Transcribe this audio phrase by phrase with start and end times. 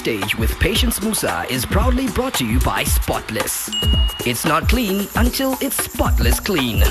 [0.00, 3.68] Backstage with Patience Musa is proudly brought to you by Spotless.
[4.24, 6.82] It's not clean until it's spotless clean.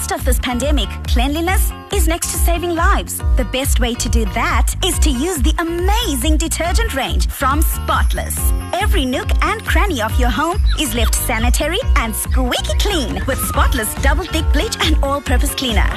[0.00, 3.18] Midst of this pandemic, cleanliness is next to saving lives.
[3.36, 8.38] The best way to do that is to use the amazing detergent range from Spotless.
[8.72, 13.94] Every nook and cranny of your home is left sanitary and squeaky clean with Spotless
[13.96, 15.90] double thick bleach and all purpose cleaner.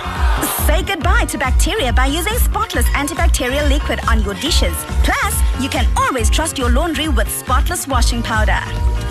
[0.67, 4.75] Say goodbye to bacteria by using Spotless antibacterial liquid on your dishes.
[5.05, 8.59] Plus, you can always trust your laundry with Spotless washing powder.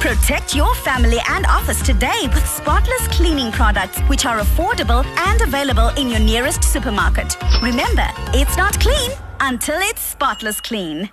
[0.02, 5.90] Protect your family and office today with Spotless cleaning products, which are affordable and available
[5.90, 7.36] in your nearest supermarket.
[7.62, 11.08] Remember, it's not clean until it's spotless clean.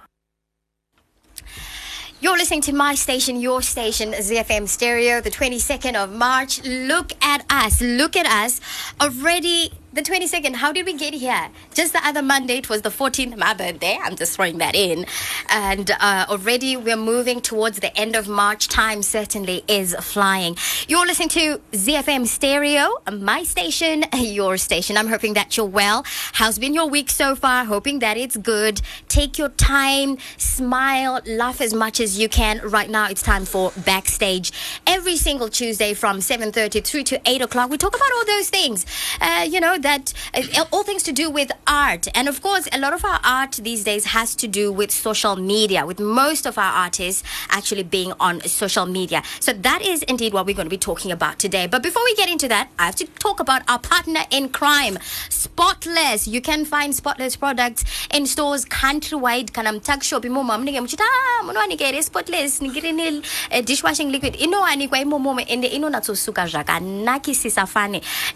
[2.20, 6.60] You're listening to my station, your station, ZFM Stereo, the 22nd of March.
[6.64, 7.80] Look at us.
[7.82, 8.60] Look at us.
[9.00, 11.50] Already the 22nd, how did we get here?
[11.74, 13.98] Just the other Monday, it was the 14th, my birthday.
[14.00, 15.08] I'm just throwing that in.
[15.50, 18.68] And uh, already we're moving towards the end of March.
[18.68, 20.58] Time certainly is flying.
[20.88, 24.96] You're listening to ZFM Stereo, my station, your station.
[24.96, 26.04] I'm hoping that you're well.
[26.34, 27.66] How's been your week so far?
[27.66, 28.82] Hoping that it's good.
[29.08, 32.60] Take your time, smile, laugh as much as you can.
[32.64, 34.52] Right now, it's time for Backstage.
[34.86, 38.86] Every single Tuesday from 7.30 through to 8 o'clock, we talk about all those things.
[39.20, 42.08] Uh, you know, that uh, all things to do with art.
[42.14, 45.36] And of course, a lot of our art these days has to do with social
[45.36, 49.24] media, with most of our artists actually being on social media.
[49.40, 51.68] So that is indeed what we're going to be talking about today.
[51.68, 55.00] But before we get into that, I have to talk about our partner in crime,
[55.30, 56.28] Spotless.
[56.28, 59.54] You can find Spotless products in stores countrywide.
[59.54, 61.06] Kana mtakshop imomo mnike mchita
[61.44, 64.36] munwanikere Spotless uh, dishwashing liquid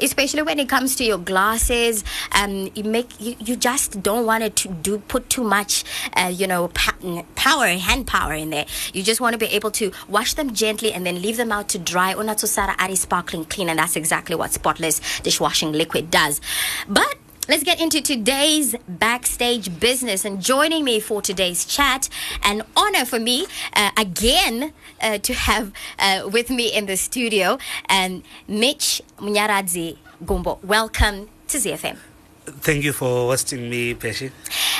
[0.01, 2.03] especially when it comes to your glasses
[2.39, 5.83] um you make you, you just don't want it to do put too much
[6.19, 6.99] uh, you know pa-
[7.35, 8.65] power hand power in there.
[8.93, 11.67] You just want to be able to wash them gently and then leave them out
[11.69, 12.13] to dry.
[12.13, 16.41] Unatsosara ari sparkling clean and that's exactly what spotless dishwashing liquid does.
[16.87, 17.15] But
[17.49, 20.23] Let's get into today's backstage business.
[20.23, 22.07] And joining me for today's chat,
[22.41, 24.71] an honor for me uh, again
[25.01, 27.57] uh, to have uh, with me in the studio,
[27.89, 30.59] and Mitch Munyaradzi Gumbo.
[30.63, 31.97] Welcome to ZFM.
[32.45, 34.31] Thank you for hosting me, Peshi.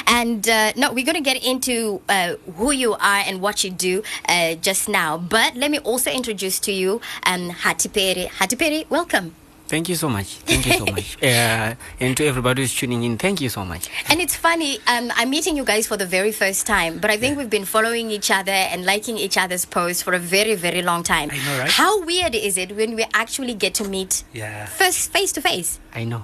[0.07, 3.69] And uh, no, we're going to get into uh, who you are and what you
[3.69, 5.17] do uh, just now.
[5.17, 8.27] But let me also introduce to you um, Hatiperi.
[8.27, 9.35] Hatiperi, welcome.
[9.73, 10.27] Thank you so much.
[10.45, 11.17] Thank you so much.
[11.23, 13.89] Uh, and to everybody who's tuning in, thank you so much.
[14.09, 17.17] And it's funny, um, I'm meeting you guys for the very first time, but I
[17.17, 20.83] think we've been following each other and liking each other's posts for a very, very
[20.83, 21.31] long time.
[21.31, 21.71] I know, right?
[21.71, 24.67] How weird is it when we actually get to meet Yeah.
[24.67, 25.79] first face to face?
[25.95, 26.23] I know.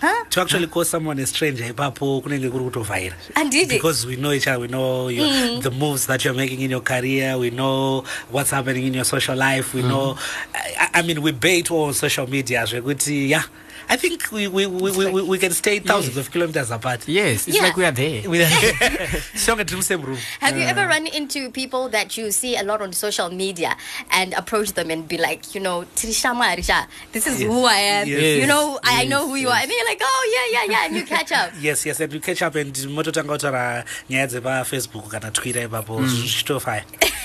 [0.00, 0.24] Huh?
[0.30, 3.76] To actually call someone a stranger eh, ipapo kunenge kuri kutovhaira And did it?
[3.76, 5.62] because we know each other we know your, mm.
[5.62, 9.34] the moves that you're making in your career we know what's happening in your social
[9.36, 9.88] life we mm.
[9.88, 10.16] know
[10.54, 13.44] I, I mean we bait all on social media zvekuti yeah
[13.90, 17.48] I think we we, we, we, we, we can stay thousands of kilometers apart Yes,
[17.48, 17.62] it's Yeah.
[17.62, 18.28] like we are there.
[18.28, 18.38] We-
[19.34, 22.82] Songe tiri musame room Have you ever run into people that you see a lot
[22.82, 23.76] on social media
[24.10, 27.50] and approach them and be like, you know, "Tirishama Arisha, this is Yes.
[27.50, 28.08] who I am.
[28.08, 28.40] Yes.
[28.40, 29.56] You know, I I know who you are.
[29.62, 30.86] And then you're like, oh, yeah, yeah, yeah.
[30.86, 31.50] And you catch up.
[31.60, 36.06] yes yes and you catch up and mototanga kutaura nyaya dzepafacebook kana twitter ipapo mm.
[36.08, 36.84] zvichitofaya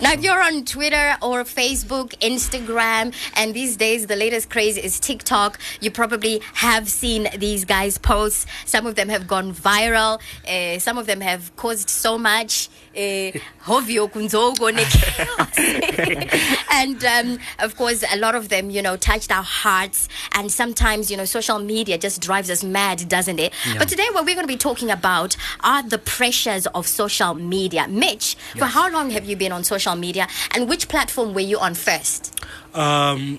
[0.00, 4.98] Now, if you're on Twitter or Facebook, Instagram, and these days the latest craze is
[4.98, 8.46] TikTok, you probably have seen these guys' posts.
[8.64, 10.20] Some of them have gone viral.
[10.48, 12.68] Uh, some of them have caused so much.
[12.96, 13.32] Uh,
[13.66, 14.70] hovyo kunzogo
[16.70, 20.08] and um, of course, a lot of them, you know, touched our hearts.
[20.34, 23.52] And sometimes, you know, social media just drives us mad, doesn't it?
[23.78, 27.88] But today, what we're going to be talking about are the pressures of social media.
[27.88, 31.58] Mitch, for how long have you been on social media, and which platform were you
[31.58, 32.38] on first?
[32.74, 33.38] um,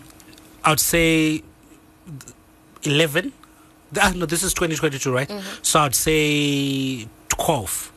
[0.64, 1.44] I'd say
[2.84, 3.32] 11.
[4.02, 5.32] Ah, no, this is 2022, right?
[5.62, 7.92] So I'd say 12.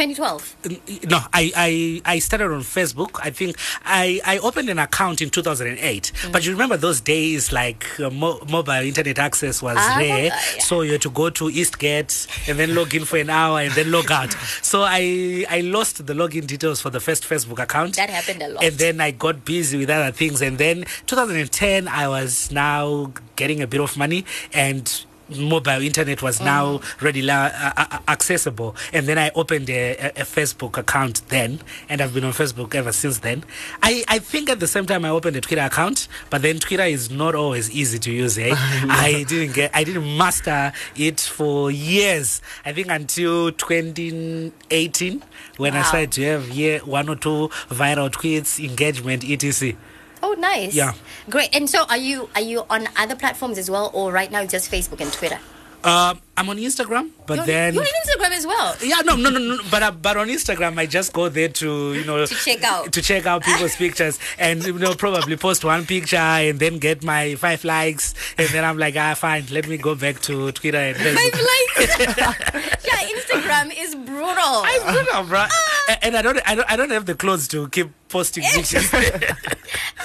[0.00, 1.08] 2012.
[1.10, 3.20] No, I, I, I started on Facebook.
[3.22, 6.12] I think I, I opened an account in 2008.
[6.32, 10.24] But you remember those days, like uh, mo- mobile internet access was Ah, rare.
[10.26, 10.38] yeah.
[10.60, 13.72] So you had to go to Eastgate and then log in for an hour and
[13.72, 14.32] then log out.
[14.62, 17.96] so I, I lost the login details for the first Facebook account.
[17.96, 18.64] That happened a lot.
[18.64, 20.40] And then I got busy with other things.
[20.40, 24.24] And then 2010, I was now getting a bit of money.
[24.54, 25.04] And
[25.38, 28.74] mobile internet was now readily uh, uh, accessible.
[28.92, 32.92] And then i opened a, a, facebook account then and i've been on facebook ever
[32.92, 33.44] since then.
[33.82, 36.84] I, I think at the same time i opened a twitter account but then twitter
[36.84, 38.52] is not always easy to use eh?
[38.54, 42.42] i didn't get i didn't master it for years.
[42.64, 45.22] I think until 2018
[45.56, 49.76] when i started to have yeah, one or two viral tweets engagement etc
[50.22, 50.74] Oh, nice.
[50.74, 50.92] Yeah.
[51.28, 51.54] Great.
[51.54, 54.70] And so, are you are you on other platforms as well, or right now just
[54.70, 55.38] Facebook and Twitter?
[55.82, 58.76] um, i'm on instagram but you're, then you're on Instagram as well.
[58.82, 59.58] Yeah, no, no, no, no.
[59.70, 62.92] But uh, but on Instagram, I just go there to you know To check out.
[62.92, 67.02] to check out people's pictures and you know probably post one picture and then get
[67.04, 70.76] my five likes and then I'm like ah fine, let me go back to Twitter
[70.78, 71.30] and Facebook.
[71.30, 72.84] Five likes.
[72.88, 74.60] yeah, Instagram is brutal.
[74.72, 75.44] I don't know, bro.
[75.90, 78.90] And- And I don't, I don't, I don't have the clothes to keep posting pictures.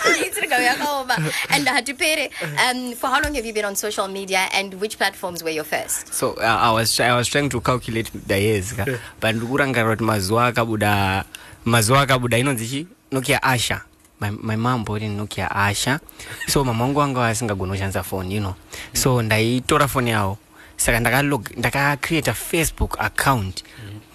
[0.06, 1.16] Instagram yakaoma.
[1.50, 2.30] And uh, Tupere,
[2.70, 5.64] um, for how long have you been on social media, and which platforms were your
[5.64, 6.14] first?
[6.14, 8.86] so uh, I, was, I was trying to calculate the years ka.
[9.20, 11.24] But ndikurangarira kuti mazuva akabuda
[11.66, 13.82] mazuva akabuda inonzi chi nokia asha.
[14.20, 16.00] My, my mom bought in nokia asha.
[16.48, 18.56] So mama wangu wanga asingagona kushandisa phone you know.
[18.94, 20.38] So ndaitora phone yawo
[20.78, 23.64] saka ndakalog ndakacreate a facebook account.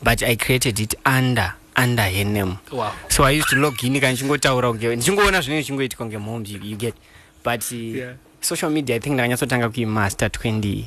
[0.02, 2.56] But i created it under under her name.
[2.72, 2.90] Wow.
[3.08, 6.76] so i used to log in kana ndichingotaura kunge ndichingoona zvinenge zvichingoitika kunge moms you,
[6.76, 6.94] get.
[7.44, 8.14] But uh, Yeah.
[8.40, 10.84] social media i think ndakanyatsotanga kuimaster 20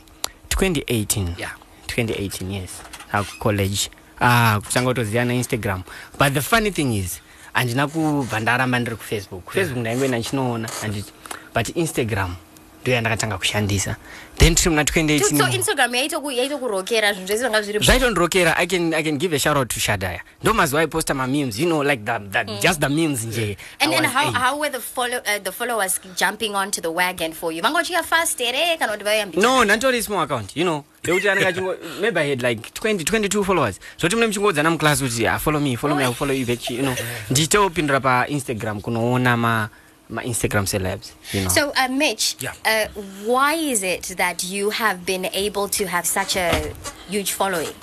[0.50, 1.52] 2018 Yeah.
[1.88, 2.72] 2018 yes.
[3.12, 3.90] Akucollege
[4.20, 5.84] ah kutanga kutoziva nainstagram
[6.20, 7.22] but the funny thing is
[7.54, 9.78] handina kubva ndaramba ndiri kufacebook facebook.
[9.78, 11.12] Ndaingoenda ndichinoona handiti
[11.56, 12.36] but instagram
[12.84, 13.96] ndo yandakatanga kushandisa.
[14.38, 18.68] Then tiri muna Dude, so 2018 Instagram yaitoku- yaitokurokera zvinhu zvese zvanga zviri zvaitondirokera I
[18.68, 20.22] can, i can give a shout out to shadaya.
[20.44, 23.58] Ndo mazuva aiposta mamemes you know like the, the, just the memes nje.
[23.80, 26.82] And I then was, how, "Hey." how were the follow uh, the followers jumping onto
[26.82, 27.62] the wagon for you?
[27.62, 28.78] Vanga uchika fast ere?
[28.78, 29.42] Kana kuti vayambira?
[29.42, 30.84] no nantori small account you know.
[31.04, 33.80] Ndekuti anenge achingo maybe i had like 20 22 followers.
[34.00, 36.96] Zvoti mune muchingodzana muclass kuti ah, follow me follow me follow you back you know.
[37.30, 39.70] Ndichitopindura painstagram kunoona ma
[40.14, 42.54] ma-instagram celebs you know So, uh, Mitch, Yeah.
[42.66, 42.88] uh,
[43.26, 46.74] why is it that you have been able to have such a
[47.10, 47.74] huge following?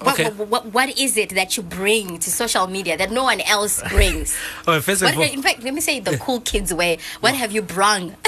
[0.00, 0.28] What, Okay.
[0.30, 3.82] what, what, what is it that you bring to social media that no one else
[3.88, 4.36] brings?
[4.68, 6.98] oh, first what, of all, in fact, let me say it the cool kids way.
[7.20, 8.14] What have you brung?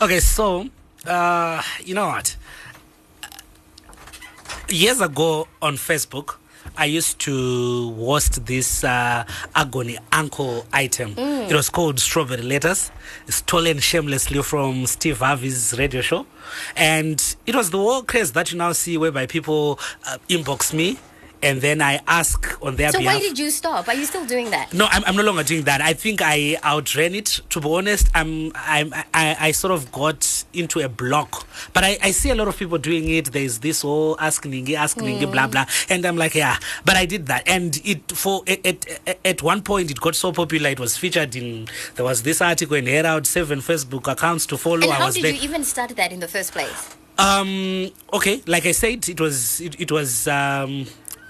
[0.00, 0.66] Okay, so
[1.06, 2.36] uh, you know what?
[4.68, 6.36] Years ago on Facebook,
[6.76, 9.24] I used to host this uh,
[9.54, 11.14] agony uncle item.
[11.18, 12.90] It was called Strawberry Letters,
[13.28, 16.26] stolen shamelessly from Steve Harvey's radio show.
[16.76, 20.96] And it was the whole craze that you now see whereby people uh, inbox me
[21.42, 23.14] and then I ask on their so behalf.
[23.14, 23.88] why did you stop?
[23.88, 24.72] Are you still doing that?
[24.72, 25.80] No, I'm, I'm no longer doing that.
[25.80, 27.40] I think I outran it.
[27.50, 31.46] To be honest, I'm, I'm I, I sort of got into a block.
[31.72, 33.32] But I, I see a lot of people doing it.
[33.32, 36.58] There's this whole asking, asking, blah blah, and I'm like, yeah.
[36.84, 38.86] But I did that, and it for at,
[39.24, 40.70] at, one point it got so popular.
[40.70, 44.82] It was featured in there was this article in Herald, seven Facebook accounts to follow.
[44.82, 45.32] And I how was did there.
[45.32, 46.96] you even start that in the first place?
[47.18, 47.90] Um.
[48.12, 48.42] Okay.
[48.46, 49.60] Like I said, it was.
[49.60, 50.26] It, it was.
[50.28, 50.86] Um.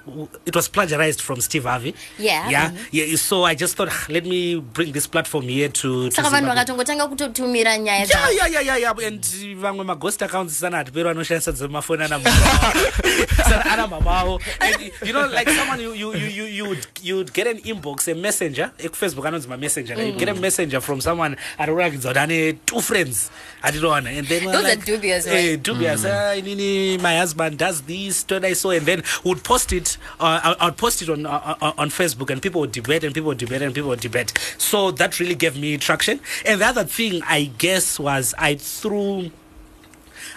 [0.06, 1.94] W- It was plagiarized from Steve Harvey.
[2.18, 2.48] Yeah.
[2.50, 2.70] Yeah.
[2.90, 3.16] Yeah.
[3.16, 6.08] So I just thought, "Ah, let me bring this platform here to.
[6.08, 9.06] to saka vanhu Zimbabwe." vakatongotanga kutotumira nyaya Yeah, yeah, yeah, yeah, yeah.
[9.06, 9.24] And
[9.60, 12.20] vamwe maghost accounts sana hatiperi vanoshandisa dzemafoni ana
[13.48, 17.46] sana ana mamawo and you know like someone you you you you you'd, you'd get
[17.46, 20.06] an inbox a messenger ekufacebook anonzi mamessenger mm.
[20.06, 23.30] you'd get a messenger from someone ari kurakidza kuti ane two friends
[23.62, 25.62] I don't atinoona and then we're Those are like, dubious, eh, right?
[25.62, 29.91] dubious ah, inini my husband does this told I so and then would post it
[30.20, 33.14] uh, I- I'd post it on, uh, on on Facebook and people would debate and
[33.14, 34.32] people would debate and people would debate.
[34.58, 36.20] So that really gave me traction.
[36.44, 39.30] And the other thing I guess was I threw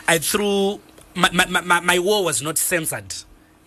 [0.07, 0.79] I threw
[1.15, 3.13] my my, my, my- my war was not censored.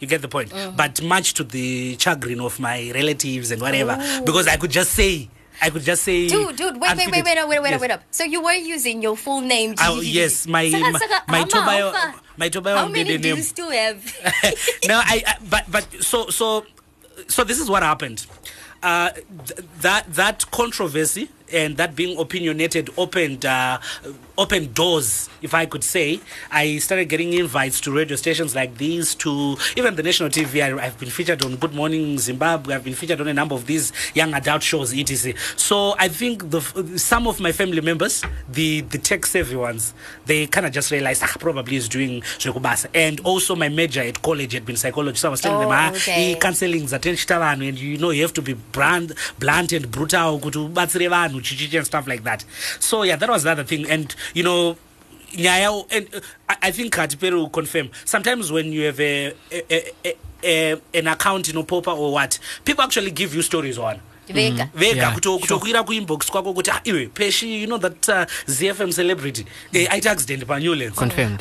[0.01, 4.47] You get the point, but much to the chagrin of my relatives and whatever, because
[4.47, 5.29] I could just say,
[5.61, 7.81] I could just say, Dude, dude, wait, wait, wait, wait, up, wait, wait, Yes.
[7.81, 8.03] wait up.
[8.11, 9.75] So you were using your full name.
[9.81, 13.71] Oh, yes, my Saka, my, saka, my Tobayo my Tobayo How many do you still
[13.71, 14.03] have?
[14.87, 16.65] no, I, I but but so so
[17.27, 18.27] so this is what happened.
[18.81, 23.81] Uh, th- that that controversy and that being opinionated opened uh,
[24.37, 26.21] opened doors, if I could say.
[26.51, 30.63] I started getting invites to radio stations like these, to even the national TV.
[30.63, 32.75] I, I've been featured on Good Morning Zimbabwe.
[32.75, 35.35] I've been featured on a number of these young adult shows, etc.
[35.57, 36.61] So I think the
[36.99, 39.95] some of my family members, the the tech savvy ones,
[40.27, 42.87] they kind of just realized ah, probably is doing zvekubasa.
[42.95, 45.73] And also my major at college had been psychology, so I was telling them Oh,
[45.73, 46.35] ah, okay.
[46.41, 52.07] counseling vanhu and you know you have to be blunt, blunt and brutal and stuff
[52.07, 52.45] like that
[52.79, 54.77] so yeah that was the other thing and you know
[55.33, 57.91] nyaya and uh, I, think katiperi will confirm.
[58.05, 63.11] Sometimes when you have a, a, a, a, an account inopopa or what people actually
[63.11, 64.01] give you stories on
[64.33, 64.69] vega.
[64.75, 65.39] Vega Yeah, kuto- sure.
[65.41, 69.45] kutokwira kuinbox kwako kuti "Ah, iwe peshi you know that uh, zfm celebrity?
[69.73, 70.99] Eh, aita accident panewlands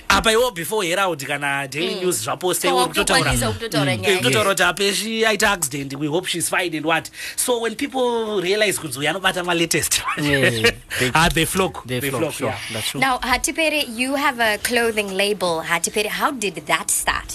[0.09, 4.49] apa iwo before herald kana daily news zvaposta iwo kutotaura wakukwanisa kutotaura Eh, nyaya kutotaura
[4.49, 5.93] kuti apeshi aita accident.
[5.93, 7.09] We hope she's fine and what.
[7.35, 10.51] So when people realize kunzi uyu anobata malatest Yeah,
[10.99, 11.85] they- ah, they flock.
[11.87, 12.49] They they flock, flock sure.
[12.49, 12.59] yeah.
[12.73, 13.01] That's true.
[13.01, 15.61] now hatipere you have a clothing label.
[15.61, 17.33] Hatipere how did that start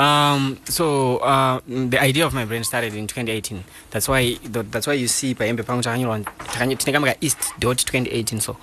[0.00, 3.64] Um, so uh, mm, the idea of my brand started in 2018.
[3.90, 7.78] That's why th- that's why you see paembe pangu takanyirwa takanyi- tinekamba ka east dot
[7.84, 8.56] 2018 so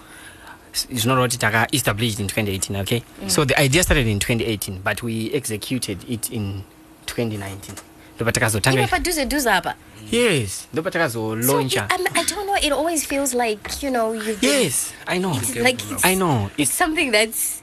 [0.89, 3.03] it's not kuti taka established in 2018 okay?
[3.27, 6.63] So the idea started in 2018 but we executed it in
[7.05, 7.75] 2019
[8.15, 9.75] ndopa takazotanga padhuze dhuze apa?
[10.11, 15.19] Yes takazolauncha I, I don't know it always feels like you know been, yes i
[15.19, 15.33] know.
[15.37, 16.49] It's like it's, i know.
[16.57, 17.61] it's it's something that's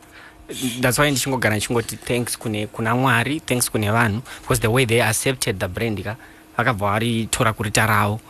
[0.80, 5.02] that's why ndichingogara ndichingoti thanks kune kuna mwari thanks kune vanhu because the way they
[5.02, 6.16] accepted the brand ka
[6.56, 8.20] vakabva varitora kurita ravo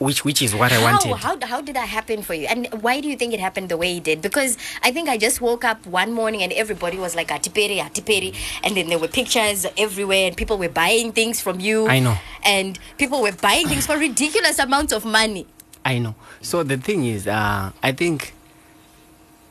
[0.00, 1.16] which, which is what i how, wanted.
[1.16, 2.46] how, how did that happen for you?
[2.46, 4.22] And why do you think it happened the way it did?
[4.22, 8.34] Because i think i just woke up one morning and everybody was like atiperi atiperi.
[8.62, 11.88] And then there were pictures everywhere and people were buying things from you.
[11.88, 12.16] I know.
[12.44, 15.46] and people were buying things for ridiculous amounts of money.
[15.84, 16.14] I know.
[16.42, 18.34] So the thing is uh, i think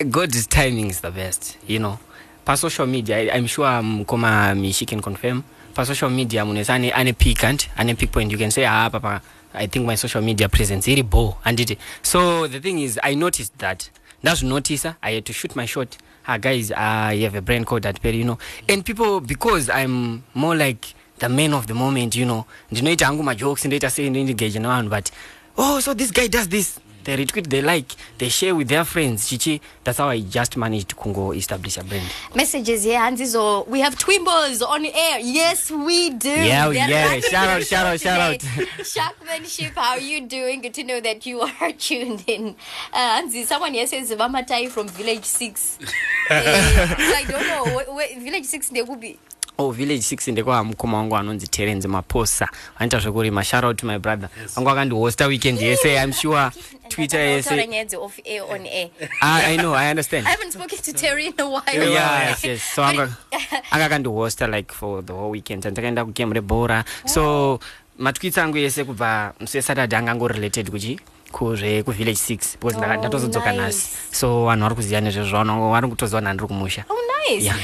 [0.03, 1.99] god's timing is the best you know.
[2.45, 5.43] Pa social media i'm sure mkoma mishi can confirm.
[5.73, 8.31] Pa social media munesa ane, ane peak and ane peak point.
[8.31, 9.21] You can say ah papa
[9.53, 13.57] i think my social media presence iri bo anditi so the thing is i noticed
[13.57, 13.89] that.
[14.23, 15.97] Ndazvinotisa i had to shoot my shot.
[16.27, 18.37] Ah guys i have a brand called that you know.
[18.67, 22.45] And people because i'm more like the man of the moment you know.
[22.71, 25.11] Ndinoita hangu majokes ndoita sei ndoindigage nevanhu but
[25.57, 29.29] oh so this guy does this they retweet they like they share with their friends
[29.29, 29.61] chichi.
[29.85, 32.03] That's how i just managed to kungo establish a brand.
[32.35, 35.19] Messages here hanzizo we have twimbos on air.
[35.21, 36.27] Yes we do.
[36.29, 37.19] Yeah, They're yeah.
[37.21, 38.65] Shout out, shout out, shout today.
[38.83, 40.61] Sharkmanship, how are you doing?
[40.61, 42.55] Good to know that you are tuned in.
[42.91, 45.79] Uh, hanzi someone here says vamatai from village 6
[46.29, 49.17] Eh, i don't know wh- wh- village 6 ndekupi
[49.57, 52.49] oh village 6 ndekwa mukoma wangu anonzi Terence Maposa.
[52.79, 53.43] Anoita zvekurima.
[53.43, 54.29] Shout my brother.
[54.55, 55.95] Wangu akandihosta weekend yese.
[56.03, 56.49] I'm sure
[56.89, 58.89] twitter Ndakataura yese nyaya dze-off air on air.
[59.21, 59.73] I, i know.
[59.75, 60.27] I understand.
[60.27, 61.91] I haven't spoken to terry in a while.
[61.91, 62.61] Yes yes.
[62.75, 63.09] So But- anga
[63.71, 65.63] anga akandihosta like for the whole weekend.
[65.65, 67.59] Andakaenda kugame rebhora so
[67.99, 70.99] matwits angu ese kubva musi wesaturday anga angorelated kuchi
[71.31, 73.61] kuzve kuvillage 6 because Oh, ndatozodzoka nice.
[73.61, 76.95] nhasi so vanhu vari kuziva nezvezvo vari kutoziva nhani ndiri kumusha Oh,
[77.29, 77.43] nice.
[77.45, 77.57] Yeah.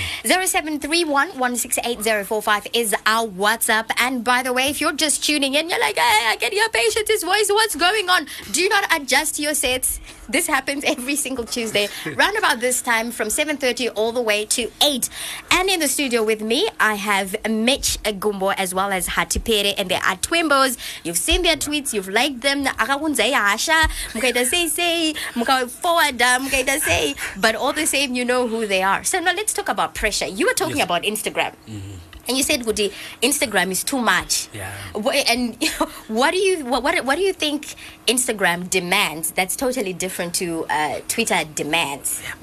[1.44, 3.86] 0731-168-045 is our WhatsApp.
[3.98, 6.68] And by the way, if you're just tuning in, you're like, hey, I can hear
[6.70, 7.50] Patience's voice.
[7.50, 8.28] What's going on?
[8.52, 10.00] Do not adjust your sets.
[10.30, 14.70] This happens every single Tuesday, round about this time from 7.30 all the way to
[14.82, 15.10] 8.
[15.52, 19.74] And in the studio with me, I have Mitch Gumbo as well as Hatipere.
[19.78, 20.78] And they are Twimbos.
[21.04, 21.94] You've seen their tweets.
[21.94, 22.64] You've liked them.
[23.54, 27.16] Akakunza yasha, mukaita say say, muka forward, mukaita say.
[27.38, 29.04] But all the same, you know who they are.
[29.04, 30.28] So now let's talk about pressure.
[30.28, 31.54] You were talking about Instagram.
[32.26, 34.48] And you said, Gudi, Instagram is too much.
[34.54, 34.72] Yeah.
[34.96, 35.58] Wha- And
[36.08, 37.76] what do you what, what what do you think
[38.08, 42.22] Instagram demands that's totally different to uh, Twitter demands?
[42.24, 42.34] Yeah.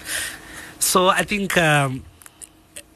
[0.82, 2.02] so i think um,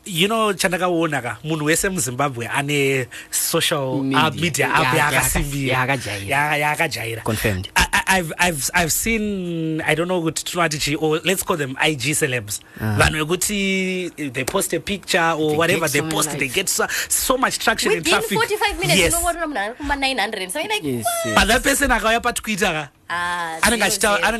[0.06, 4.24] you know chandakaona ka munhu wese muzimbabwe ane social Media.
[4.24, 5.10] uh, media Yeah, app yeah,
[6.64, 7.22] yaakasimbira
[8.06, 12.00] I've, I've, I've seen i don't know kuti tinoti chi or let's call them ig
[12.20, 12.60] celebs.
[12.80, 16.54] Vanhu vekuti they post a picture or They whatever they post they likes.
[16.54, 18.38] get so, so much traction and Within traffic.
[18.38, 19.12] 45 minutes, yes.
[19.12, 20.50] you know what I'm not 900.
[20.50, 21.26] So you're like, Yes, what?
[21.26, 21.34] yes.
[21.38, 23.82] but that person akauya patwitter ka Ah, anenge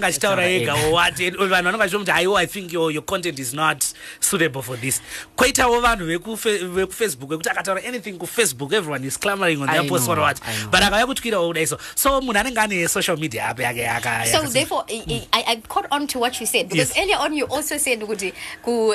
[0.06, 1.21] achitaura ega what.
[1.21, 3.85] And vanhu vanenge vachiti kuti aiwo i think your, your content is not
[4.21, 5.00] suitable for this.
[5.37, 10.40] Koitawo vanhu vekufacebook vekuti akataura anything kufacebook everyone is clamoring on their post or what.
[10.71, 13.53] But akauya kutwitter wodaiso so munhu anenge ane social media
[14.26, 16.99] So therefore, I, I, I caught on to what you said because Yes.
[17.04, 18.02] earlier on you also said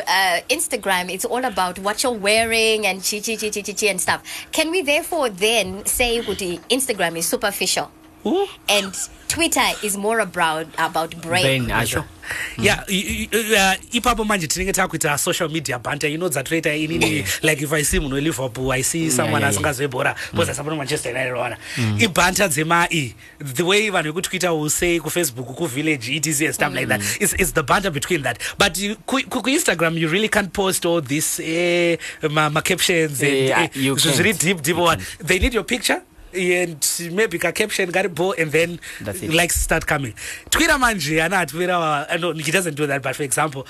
[0.07, 3.99] uh, Instagram it's all about what you're wearing and chi chi chi chi chi and
[4.01, 4.21] stuff.
[4.51, 6.21] Can we therefore then say
[6.69, 7.91] Instagram is superficial
[8.25, 8.47] Ooh.
[8.67, 8.93] and
[9.27, 11.43] Twitter is more about about brain?
[11.43, 12.03] brain acho
[12.57, 16.07] yeah uh, ipapo manje tinenge takuita social media banter.
[16.09, 19.49] Ino dzatoita inini like if i see munhu weliverpool i see someone yeah.
[19.51, 21.57] asingazwebhora because asapano manchester united ona
[21.99, 27.01] ibhanta dzemai the way vanhu vekutwitter will say kufacebook kuvillage etc and stuff like that.
[27.21, 28.37] It's, it's the banter between that.
[28.57, 31.97] But you- ku- ku- kuinstagram you really can't post all this eh,
[32.29, 34.39] ma, ma captions and Eh, eh, you zviri can't.
[34.39, 34.99] deep deep one.
[35.19, 36.01] they need your picture
[36.33, 39.33] and maybe ka caption karipo and then That's it.
[39.33, 40.13] likes start coming
[40.49, 43.65] twitter manje ana twitter uh, no he doesn't do that but for example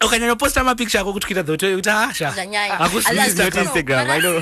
[0.00, 2.76] ukanyanyoposta mapicture ako kutwitter thoto kuti asha Zvanyanya.
[2.78, 3.64] hakusi Alazi- Instagram.
[3.66, 4.40] Instagram, I know.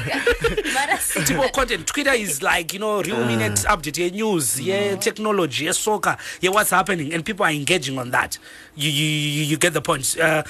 [0.77, 7.15] Marasi- content twitter is like you know real minute update yenews yetechnology yesoka ye-what's happening
[7.15, 8.39] and people are engaging on that
[8.77, 10.43] you, you, you, you get the point uh,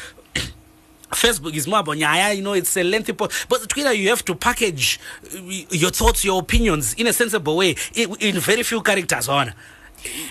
[1.12, 3.46] Facebook is more about nyaya, you know, it's a lengthy post.
[3.48, 4.98] But Twitter, you have to package
[5.34, 5.38] uh,
[5.70, 9.52] your thoughts, your opinions in a sensible way, in, in very few characters on.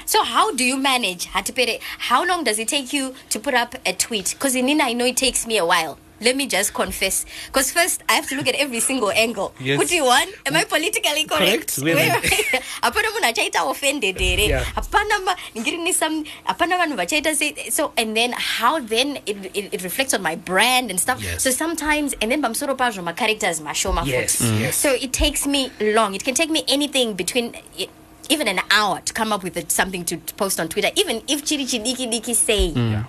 [0.06, 1.80] So how do you manage Hatipere?
[2.00, 4.32] How long does it take you to put up a tweet?
[4.32, 5.98] Because in Nina, I know it takes me a while.
[6.22, 7.26] Let me just confess.
[7.48, 9.54] Because first, I have to look at every single angle.
[9.60, 9.78] Yes.
[9.78, 10.30] What do you want?
[10.46, 10.70] Am I mm.
[10.70, 11.76] politically correct?
[11.76, 11.98] Correct.
[11.98, 12.22] Where-
[12.86, 14.64] hapana munhu achaita offended here Yeah.
[14.78, 19.38] hapana ma- ndingiri ni some hapana vanhu vachaita se- so and then how then it,
[19.54, 21.44] it, it reflects on my brand and stuff Yes.
[21.44, 24.62] so sometimes and then pamusoro pazvo macharacters mashoma Yes, futi.
[24.62, 24.76] yes.
[24.86, 25.62] so it takes me
[26.00, 27.90] long it can take me anything between i-
[28.30, 31.66] even an hour to come up with something to, post on twitter even if chiri
[31.74, 33.04] chidiki diki say mm.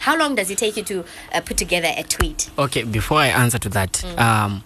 [0.00, 0.98] How long does it take you to
[1.32, 4.60] uh, put together a tweet okay before i answer to that um,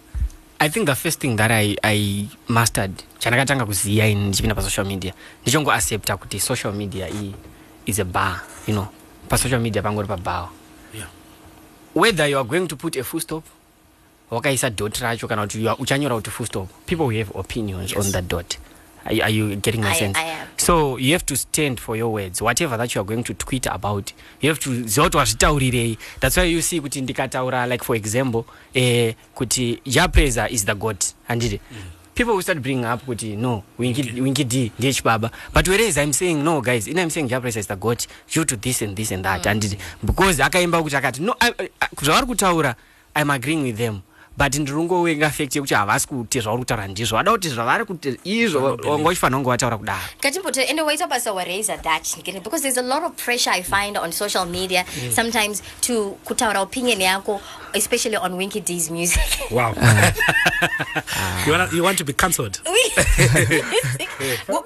[0.59, 5.13] i think the first thing that i, I mastered chandakatanga kuziya ini ndichipinda pasocial media
[5.43, 7.35] ndichongoaccepta kuti social media iyi
[7.87, 8.87] is a bar you know
[9.29, 10.49] pasocial media pangori pabar
[10.95, 11.09] Yeah.
[11.95, 13.45] whether you are going to put a full stop
[14.31, 17.91] wakaisa dot racho kana kuti you are- uchanyora kuti full stop people will have opinions
[17.93, 18.07] Yes.
[18.07, 18.57] on that dot
[19.05, 20.19] are, you- are you getting my I- sense?
[20.19, 20.47] I am.
[20.57, 22.41] so you have to stand for your words.
[22.41, 25.99] Whatever that you are going to tweet about you have to ziva kuti wazvitaurirei.
[26.21, 28.45] That's why you see kuti ndikataura like for example
[28.75, 30.97] eh, kuti japraiser is the god
[31.29, 31.61] handiti
[32.15, 35.31] people will start bringing up kuti no winky winky d ndiye chibaba.
[35.53, 38.57] But whereas i'm saying no guys in i'm saying japraiser is the god due to
[38.57, 39.43] this and this and that.
[39.45, 41.35] Handiti because akaimba kuti akati no
[42.03, 42.75] zvavari kutaura
[43.17, 44.01] i'm agreeing with them
[44.37, 49.09] but ndiringowenga fact yekuti havasi kuti zvauri kutaura ndizvo vada kuti zvavari kuti izvo wanga
[49.09, 52.83] uchifanira kunge vataura kudaro Katimbote, and wait up as a razor Dutch because there's a
[52.83, 57.41] lot of pressure I find on social media sometimes to kutaura opinion yako,
[57.75, 59.21] especially on Winky D's music.
[59.51, 59.75] Wow.
[60.65, 61.43] Uh-huh.
[61.47, 62.61] you, wanna, you want to be cancelled?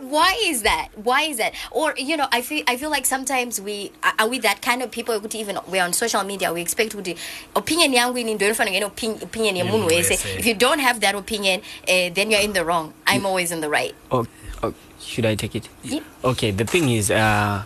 [0.00, 0.88] Why is that?
[1.02, 1.54] Why is that?
[1.72, 4.82] Or you know, I feel I feel like sometimes we are- are we that kind
[4.82, 7.16] of people who even we're on social media we expect kuti
[7.56, 9.18] opinion yangu ini ndio inofanira ngene opin-
[9.62, 10.14] opinion munhu wese.
[10.38, 12.92] If you don't have that opinion, uh, then you're in the wrong.
[13.06, 13.94] I'm always in the right.
[14.10, 14.26] oh,
[14.62, 16.00] oh, should i take it Yeah.
[16.24, 17.60] okay the thing is uh,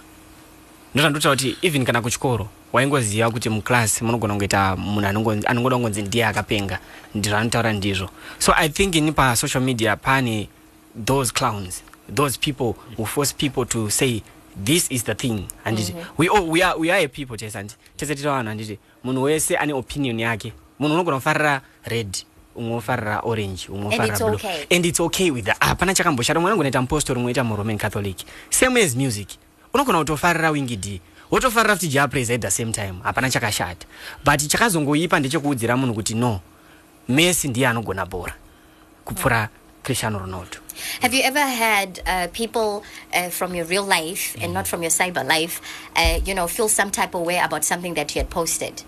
[0.94, 5.07] ndotandotaura kuti even kana kuchikoro waingoziva kuti muclass munogona kungoita munhu
[5.46, 6.78] anongoda kungonzi ndiye akapenga
[7.14, 10.48] ndizvaanotaura ndizvo so i think ini pasocial media pane
[11.05, 11.83] those clowns
[12.14, 14.20] those people who force people to say
[14.64, 17.76] this is the thing handiti we, all, we, are, we are a people chese handiti
[17.96, 22.16] tese tiri vanhu handiti munhu wese ane opinion yake munhu unogona kufarira red
[22.56, 24.66] umwe ufarira orange umwe it's blue okay.
[24.70, 25.58] and it's okay with that.
[25.61, 26.38] Hapana chakamboshata.
[26.38, 28.16] Umwe anongonoita mupostori umwe oita muroman catholic.
[28.50, 29.28] Same as music.
[29.74, 31.00] Unogona kutofarira wingi d.
[31.30, 33.00] Wotofarira futi japraise at the same time.
[33.04, 33.87] Hapana chakashata.
[34.24, 36.40] But chakazongoipa ndechekuudzira munhu kuti no
[37.08, 38.35] messi ndiye anogona bhora
[39.04, 39.48] kupfuura
[39.82, 40.58] cristiano ronaldo.
[41.00, 42.82] Have you ever had uh, people
[43.14, 45.61] uh, from your real life and not from your cyber life,
[45.96, 48.82] uh, you know, feel some type of way about something that you had posted?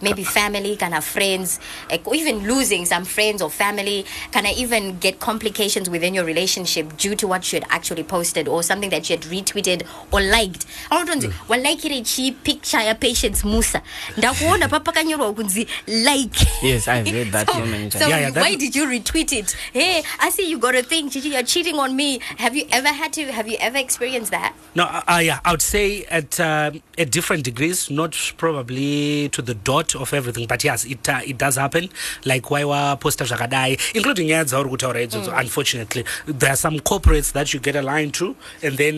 [0.00, 1.58] Maybe family, kind of friends,
[1.90, 6.24] like, or even losing some friends or family, can I even get complications within your
[6.24, 10.20] relationship due to what you had actually posted or something that you had retweeted or
[10.20, 10.66] liked?
[10.90, 13.82] Anotonzi, walaikire chi picture ya Patience Musa.
[14.16, 16.62] Ndakuona papa kanyorwa kunzi like.
[16.62, 17.94] Yes, I've read that so many times.
[17.94, 19.56] So Yeah, yeah, why did you retweet it?
[19.72, 22.20] Hey, I see you got a thing, Chichi, you're cheating on me.
[22.38, 24.54] Have you ever had to, have you ever experienced that?
[24.74, 29.42] No, uh, uh, yeah, I would say at um, at different degrees, not probably to
[29.42, 31.88] the dot of everything, but yes, it uh, it does happen.
[32.24, 35.32] Like why were poster zvakadai, including yeah, dzauri kutaura idzodzo.
[35.38, 38.94] Unfortunately, there are some corporates that you get aligned to, and then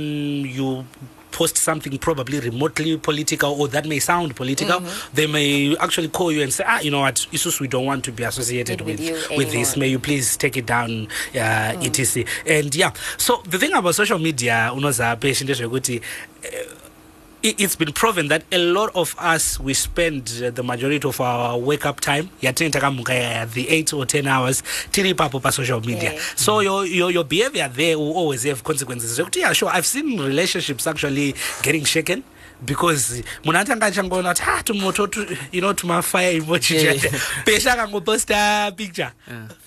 [0.46, 0.84] you
[1.32, 4.82] post something probably remotely political or that may sound political.
[5.14, 7.24] They may actually call you and say ah you know what?
[7.32, 9.76] Isus we don't want to be associated With with with this.
[9.76, 11.38] may you please take it down uh,
[11.86, 12.24] etc.
[12.46, 16.00] And yeah so the thing about social media unoza i-
[17.42, 21.58] it's been proven that a lot of us we spend uh, the majority of our
[21.58, 26.12] wake up time yatinenge takamuka yaya the 8 or 10 hours tiri ipapo pasocial media.
[26.12, 26.20] Yeah.
[26.36, 29.18] so your, your, your behavior there will always have consequences.
[29.18, 32.22] Zvekuti yeah sure i've seen relationships actually getting shaken
[32.64, 36.94] because munhu atanga achangoona kuti ah tumoto tu, you know tumafire emoji yeah.
[37.44, 39.12] pesha akangoposta picture.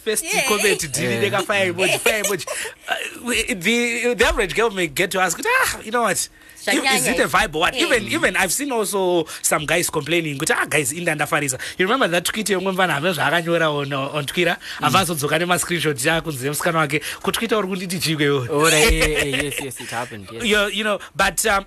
[0.04, 2.46] First comment delete ka fire emoji fire emoji.
[2.86, 6.30] Uh, the, the average girl may get to ask ah you know what
[6.68, 7.76] is it a vibe what?
[7.76, 7.86] Yeah.
[7.86, 10.38] even even i've seen also some guys complaining.
[10.38, 14.26] Kuti ah guys inda ndafarisa you remember that tweet yomwe mvana ave zvaakanyora on, on
[14.26, 14.58] twitter?
[14.82, 17.02] Avazodzoka nemascreenshot akunzi musikana wake.
[17.22, 20.30] Kutwitter uri kunditi chikwe iwe Ora, eh, eh, yes, yes, it happened.
[20.32, 20.44] Yes.
[20.44, 21.66] you, you know but um,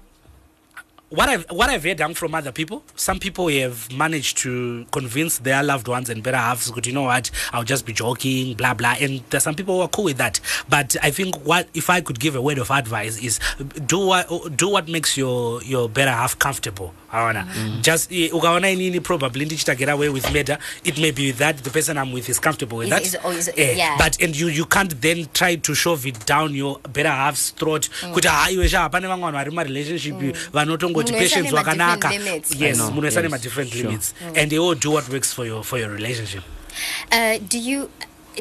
[1.11, 5.63] what I've what I've heard from other people, some people have managed to convince their
[5.63, 8.97] loved ones and better halves, good, you know what, I'll just be joking, blah blah.
[9.01, 10.41] And there's some people who are cool with that.
[10.69, 13.39] But I think what if I could give a word of advice is
[13.87, 16.93] do what do what makes your your better half comfortable.
[17.13, 17.47] Aona.
[17.83, 20.59] Just eh, ukaona inini probably ndichita get away with murder.
[20.85, 23.05] It may be that the person I'm with is comfortable with Is- that.
[23.05, 23.97] is- or is- Eh, yeah.
[23.99, 27.89] But and you you can't then try to shove it down your better half's throat
[28.13, 30.15] kuti ha iwe sha pane vamwe vanhu vari marelationship
[30.53, 32.51] vanotongoti Munoisa patience nema wakanaka different limits.
[32.61, 33.83] yes I know, munoisa yes, nema-different sure.
[33.83, 36.43] limits and they all do what works for your for your relationship
[37.13, 37.89] Uh, do you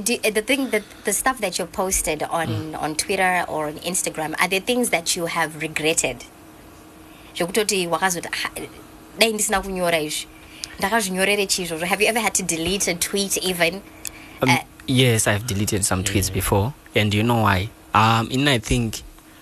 [0.03, 4.35] do, the thing that the stuff that you posted on on Twitter or on Instagram
[4.39, 6.17] are there things that you have regretted?
[7.37, 8.49] Zvekutoti wakazoti "Ah,
[9.19, 10.27] dai ndisina kunyora izvi.
[10.79, 13.81] Ndakazvinyorere chizvozvo have you ever had to delete a tweet even?
[14.41, 17.69] Um, Uh, yes, I've deleted some tweets before, and you know why?
[17.93, 19.01] Um, in I think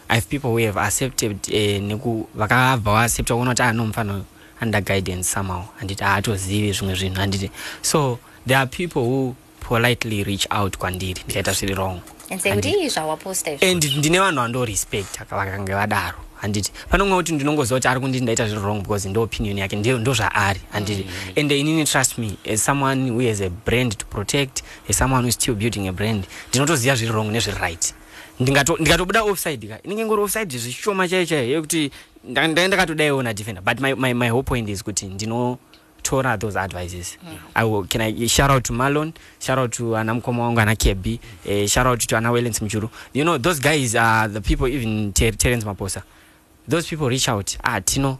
[0.09, 4.23] I have people who have accepted uh, neku vakabva vaaccepta kuona kuti anomufana
[4.61, 5.63] under guidance somehow.
[5.79, 7.15] Handiti haatozivi zvimwe zvinhu.
[7.19, 7.49] Handiti
[7.81, 11.21] so there are people who politely reach out kwandiri.
[11.25, 11.99] Ndikaita zviri wrong.
[13.61, 18.61] And ndine vanhu vandorespect vakange vadaro handiti panonge kuti ndinongoziva kuti ari kunditi ndaita zviri
[18.61, 20.59] wrong because ndo opinion yake ndo zvaari.
[20.71, 21.05] Handiti
[21.37, 25.31] and inini trust me as someone who has a brand to protect as someone who
[25.31, 27.93] still building a brand ndinotoziva zviri wrong nezviri right.
[28.39, 31.91] Ndingato- ndikatobuda offside ka inenge ngori offside zvishoma chaiyo chaiyo yekuti
[32.29, 33.63] nda- nda- ndakatodaiona defender.
[33.63, 35.05] But my, my, my whole point is kuti
[36.03, 37.17] ndinotora those advices.
[37.55, 41.19] I will, can I shout out to Marlon shout out to anamukoma wangu ana kebi
[41.45, 45.13] eh, shout out to ana Wellens Mchuru you know those guys are the people even
[45.13, 46.03] Ter- Terence Maposa.
[46.67, 48.17] Those people reach out ah tino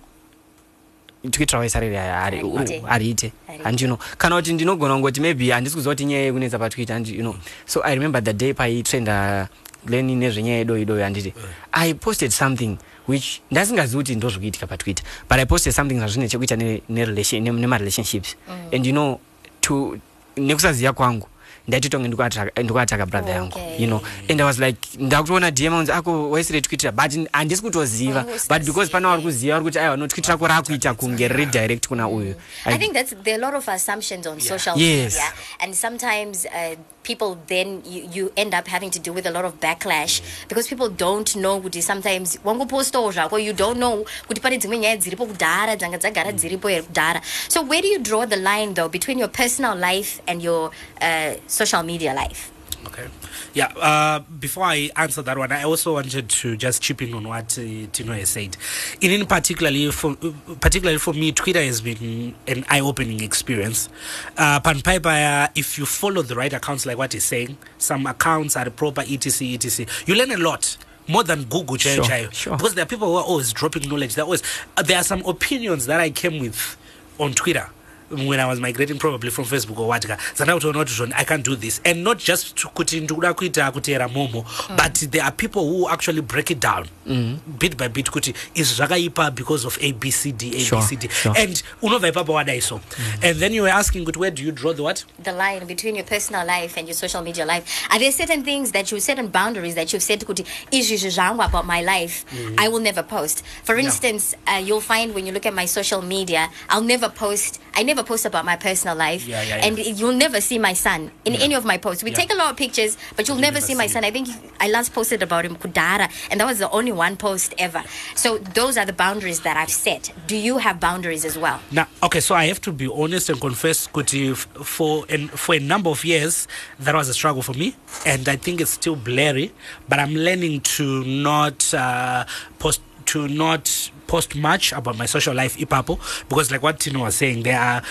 [1.31, 2.81] tikuitira waisariri Ariite.
[2.87, 3.65] ariite Ariite.
[3.65, 7.07] and you know kana kuti ndinogona kungoti maybe handisi kuziva kuti nyaya yekunetsa patwitter and
[7.07, 7.35] you know.
[7.65, 9.47] So i remember the day paitrenda
[9.87, 11.33] leni nezvenyaya yedoyidoyi handiti
[11.71, 16.81] i posted something which ndasingazivi kuti ndozvokuitika patwitter but i posted something zvazvine chekuita ne-
[16.89, 18.35] nerelation- ne- nemarelationships
[18.75, 19.19] and you know
[19.61, 19.97] to
[20.37, 21.27] nekusaziva kwangu
[21.67, 23.81] ndaitotonge ndikuataka brother yangu Okay.
[23.81, 24.01] you know.
[24.29, 28.19] And i was like ndakutoona dm unzi ako waisire twitter but handisi kutoziva.
[28.19, 28.91] Oh, but because usaziva.
[28.91, 32.35] pana vari kuziva vari kuti aiwa no twitter rako rakuita kunge redirect kuna uyu.
[32.65, 35.13] I think that's there are a lot of assumptions on social Yes.
[35.13, 39.31] media, and sometimes uh, people then you, you end up having to deal with a
[39.31, 44.41] lot of backlash because people don't know kuti sometimes wangopostawo zvako you don't know kuti
[44.41, 48.25] pane dzimwe nyaya dziripo kudhara dzanga dzagara dziripo here kudhara so where do you draw
[48.25, 52.51] the line though between your personal life and your uh, social media life
[52.87, 53.07] Okay.
[53.53, 53.67] Yeah.
[53.77, 57.57] Uh, before I answer that one, I also wanted to just chip in on what
[57.57, 58.57] uh, Tino has said.
[59.01, 60.15] In, in particularly for
[60.59, 63.89] particularly for me, Twitter has been an eye-opening experience.
[64.37, 68.05] Uh, Pan Piper, uh, if you follow the right accounts, like what he's saying, some
[68.05, 69.85] accounts are proper, etc., etc.
[70.05, 70.77] You learn a lot.
[71.07, 72.31] More than Google, Sure, chayo.
[72.33, 72.55] sure.
[72.55, 74.15] because there are people who are always dropping knowledge.
[74.15, 74.43] There are always
[74.77, 76.77] uh, there are some opinions that I came with
[77.19, 77.69] on Twitter
[78.13, 81.55] when I was migrating probably from Facebook or what dzandakutaona kuti zvoni I can't do
[81.55, 81.81] this.
[81.85, 84.77] And not just to- kuti ndikuda kuita kutera momo mm.
[84.77, 87.39] but there are people who actually break it down mm.
[87.59, 91.33] bit by bit kuti izvi zvakaipa because of abcd abcd sure.
[91.37, 92.77] and unobva ipapo wadai so.
[92.77, 93.23] Mm.
[93.23, 95.05] And then you were asking kuti where do you draw the what?
[95.23, 97.63] The line between your personal life and your social media life.
[97.91, 101.65] Are there certain things that you certain boundaries that you've said kuti izvi zvangu about
[101.65, 102.25] my life?
[102.31, 102.59] Mm-hmm.
[102.59, 103.43] I will never post.
[103.63, 107.61] For instance uh, you'll find when you look at my social media i'll never post
[107.73, 109.25] i never post about my personal life.
[109.25, 109.65] Yeah, yeah, yeah.
[109.65, 112.03] and you'll never see my son in any of my posts.
[112.03, 114.03] We take a lot of pictures but you'll never, never see my see son.
[114.03, 114.27] i think
[114.59, 117.83] i last posted about him kudara and that was the only one post ever.
[118.15, 120.11] So those are the boundaries that i've set.
[120.27, 121.59] Do you have boundaries as well?
[121.71, 125.59] Now, okay, so I have to be honest and confess, Kuti, for an, for a
[125.59, 126.47] number of years,
[126.79, 129.51] that was a struggle for me, and I think it's still blurry.
[129.89, 132.25] But I'm learning to not uh,
[132.59, 135.97] post to not post much about my social life, ipapo,
[136.29, 137.81] because like what Tino was saying, there are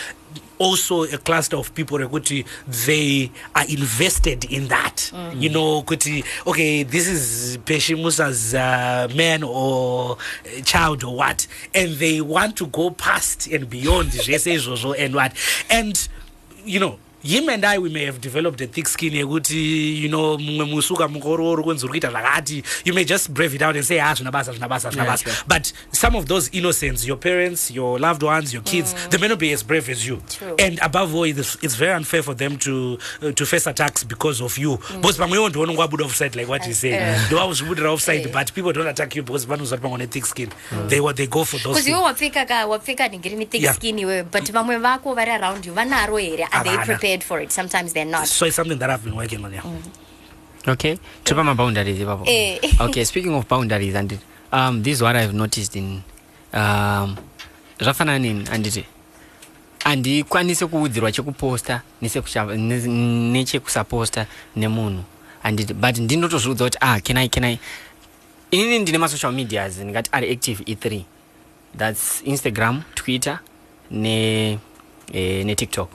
[0.59, 2.47] also a cluster of people kuti
[2.87, 5.11] they are invested in that.
[5.35, 10.17] You know kuti okay this is peshimusa's uh, man or
[10.65, 15.33] child or what and they want to go past and beyond and what.
[15.71, 16.09] And
[16.65, 20.39] you know him and i we may have developed a thick skin yekuti you know
[20.39, 24.01] mumwe musi ukamukorooro kwenzi uri kuita zvakati you may just brave it out and say
[24.01, 28.01] ah zvina basa zvina basa zvina basa but some of those innocents your parents your
[28.01, 30.23] loved ones your kids they may not be as brave as you.
[30.29, 30.57] True.
[30.59, 34.41] and above all it's, it's very unfair for them to uh, to face attacks because
[34.41, 34.79] of you.
[34.97, 39.17] Because pamwewo ndiona ngwabuda offside like what you say ndowazvibudira offside but people don't attack
[39.17, 40.49] you because vanozva kuti pamwe ne thick skin.
[40.89, 43.75] They, they go for those iwe wapfeka ka wapfeka ningiri ni thick Yeah.
[43.75, 46.99] skin iwewe but vamwe vako vari around you vanaro here are they Havana.
[47.13, 47.53] Prepared for it.
[47.53, 48.27] Sometimes they're not.
[48.27, 49.63] So it's something that i've been working on yeah.
[50.69, 50.99] Okay.
[51.25, 52.59] Topa maboundaries ipapo Eh.
[52.81, 54.19] okay speaking of boundaries and
[54.53, 56.03] um, this is what i've noticed in
[56.53, 57.17] um,
[57.81, 58.85] zvafanana nini handiti
[59.85, 62.87] handikwanisi kuudzirwa chekuposta ne-
[63.33, 65.05] nechekusaposta nemunhu
[65.43, 67.59] handiti but ndinotozviudza kuti ah can i can i?
[68.51, 71.03] Inini ndine masocial medias ndingati ari active e3
[71.79, 73.39] thats instagram twitter
[73.91, 74.59] ne
[75.13, 75.91] eh, netiktok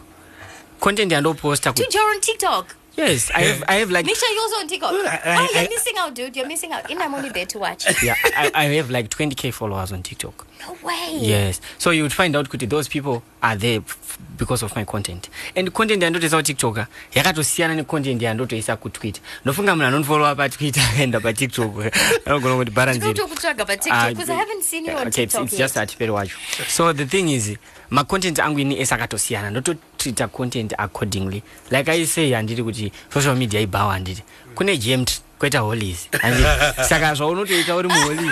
[0.79, 2.75] content yandoposta ku- Dude, you're on TikTok.
[2.97, 4.91] yes I have, i have like Misha, you're also on TikTok.
[4.91, 6.35] I- oh, you're I- missing out, dude.
[6.35, 6.89] You're missing out.
[6.89, 7.85] And I'm only there to watch.
[8.03, 11.19] yeah I, I have like 20k followers on tiktok No way.
[11.21, 14.83] yes so you would find out kuti those people are there f- because of my
[14.85, 21.73] content and content yandotoisa kutiktok yakatosiyana necontent yandotoisa kutwitter ndofunga munhu anondifollowa patwitter akaenda patiktok
[22.25, 22.99] anogona kuti balance.
[22.99, 25.59] Ndinotokutsvaga pa Ah, TikTok because I haven't seen you on okay, it's, TikTok it's yet.
[25.59, 26.35] just atiperi wacho
[26.67, 27.51] so the thing is
[27.89, 29.51] macontent angu ini ese akatosiyana
[29.97, 31.43] ndototreata content accordingly.
[31.71, 34.23] Like i say handiti kuti social media ibhawa handiti
[34.55, 36.83] kune gemt kweta holies Handiti?
[36.89, 38.31] saka zvaunotoita uri muholies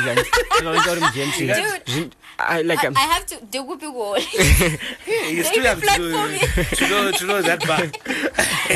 [0.60, 1.36] zvaunoita uri mugemt
[1.86, 2.16] Dude,
[2.66, 4.18] like I, um, I have to do whoopie wall.
[4.18, 6.32] You still They have to, platform
[6.76, 7.88] to know to know that bar.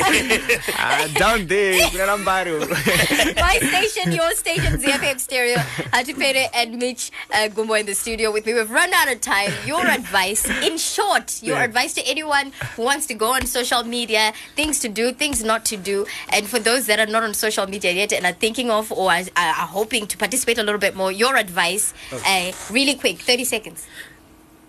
[0.78, 2.60] ah, down there kunana mbaro
[3.44, 5.58] My station, your station, ZFM Stereo.
[5.92, 8.54] Atipere and Mitch uh, Gumbo in the studio with me.
[8.54, 9.52] We've run out of time.
[9.66, 11.64] Your advice, in short, your Yeah.
[11.64, 15.64] advice to anyone who wants to go on social media, things to do, things not
[15.66, 16.06] to do.
[16.32, 19.10] And for those that are not on social media yet and are thinking of or
[19.10, 23.44] are, are hoping to participate a little bit more, your advice, uh, really quick, 30
[23.44, 23.86] seconds.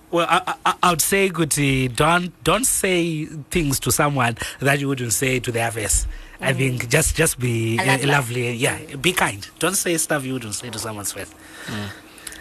[0.09, 4.89] Well, I, I, I would say, Guti, don't don't say things to someone that you
[4.89, 6.05] wouldn't say to their face.
[6.41, 8.51] I think just just be uh, lovely.
[8.53, 9.47] Yeah, be kind.
[9.59, 11.33] Don't say stuff you wouldn't say to someone's face.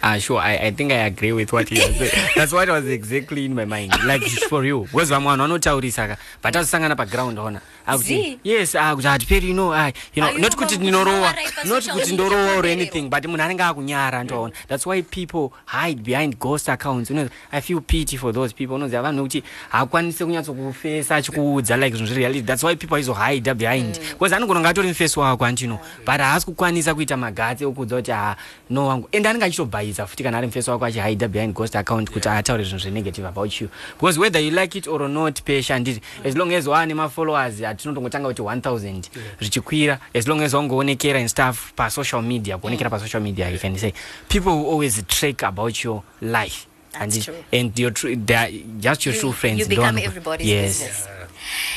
[0.03, 0.39] Ah, sure.
[0.39, 2.11] I, I think I agree with what he has said.
[2.35, 3.93] That's what was exactly in my mind.
[4.05, 4.81] Like for you.
[4.91, 6.17] Because vamwe vanhu vanotaurisa ka?
[6.41, 10.39] But azosangana paground ona akuti yes akuti hatiperi you know ah, you know Are you
[10.41, 11.33] not kuti ndinorowa
[11.65, 16.39] not kuti ndorowa or anything but munhu anenge akunyara ndoona that's why people hide behind
[16.39, 17.09] ghost accounts.
[17.09, 18.75] You know, i feel pity for those people.
[18.75, 23.99] Unoziva vanhu kuti haakwanisi kunyatsokufesa achikuudza like zvinhu zvereality that's why people aizohida behind.
[23.99, 28.35] Because anogona kunge atori mufesi wako andino but haasi kukwanisa kuita magatsi okuudza kuti ha
[28.69, 29.09] no wangu.
[29.13, 29.45] And anenge
[29.91, 33.61] achitobhayisa futi kana ari mufesi wako achihida behind ghost account kuti ataure zvinhu zvenegative about
[33.61, 33.69] you.
[33.99, 38.27] Because whether you like it or not pesha handiti as long as waane mafollowers hatinotongotanga
[38.27, 39.01] kuti 1000
[39.39, 43.93] zvichikwira as long as wangoonekera and stuff pasocial media kuonekera pasocial media you can say.
[44.29, 46.67] People will always track about your life.
[46.91, 47.35] That's and, true.
[47.53, 48.49] and your true, they are
[48.79, 50.79] just your true friends You become everybody's yes.
[50.79, 51.07] business.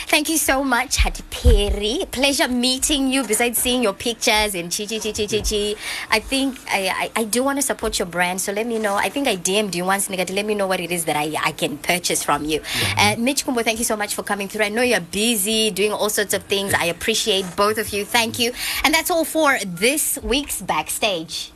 [0.07, 2.07] Thank you so much, Hati Peri.
[2.11, 3.25] Pleasure meeting you.
[3.25, 5.75] Besides seeing your pictures and chi chi chi chi chi chi,
[6.11, 8.41] I think I, I, I do want to support your brand.
[8.41, 8.95] So let me know.
[8.95, 11.17] I think I DM'd you once, Nigga, to let me know what it is that
[11.17, 12.61] I, I can purchase from you.
[12.99, 14.65] Uh, Mitch Gumbo, thank you so much for coming through.
[14.65, 16.75] I know you're busy doing all sorts of things.
[16.75, 18.05] I appreciate both of you.
[18.05, 18.53] Thank you.
[18.85, 21.54] And that's all for this week's backstage.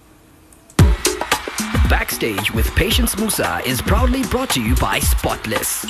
[1.89, 5.85] Backstage with Patience Musa is proudly brought to you by Spotless.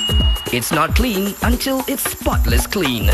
[0.51, 3.09] It's not clean until it's spotless clean.